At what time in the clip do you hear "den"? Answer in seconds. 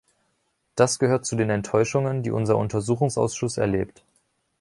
1.35-1.51